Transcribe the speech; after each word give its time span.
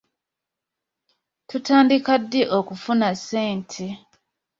Tutandika 1.49 2.13
ddi 2.21 2.41
okufuna 2.57 3.07
ssente. 3.19 3.85